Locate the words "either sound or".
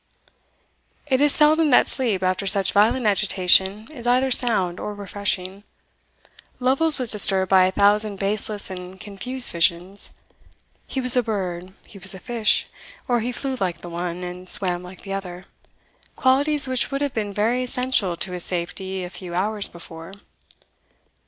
4.07-4.95